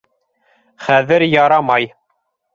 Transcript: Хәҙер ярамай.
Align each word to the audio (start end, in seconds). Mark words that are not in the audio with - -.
Хәҙер 0.85 1.27
ярамай. 1.33 1.89